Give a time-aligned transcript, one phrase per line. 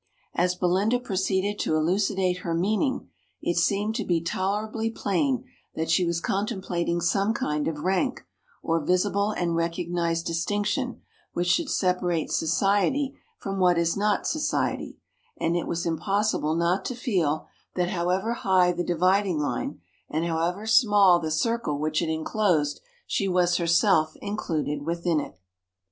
[0.33, 3.09] As Belinda proceeded to elucidate her meaning
[3.39, 5.43] it seemed to be tolerably plain
[5.75, 8.25] that she was contemplating some kind of rank,
[8.63, 11.03] or visible and recognized distinction,
[11.33, 14.97] which should separate "society" from what is not society,
[15.37, 17.45] and it was impossible not to feel
[17.75, 23.27] that, however high the dividing line, and however small the circle which it enclosed, she
[23.27, 25.39] was herself included within it.